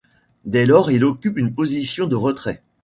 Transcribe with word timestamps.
Dès 0.45 0.65
lors 0.65 0.89
il 0.89 1.03
occupe 1.03 1.37
une 1.37 1.53
position 1.53 2.07
de 2.07 2.15
retrait. 2.15 2.63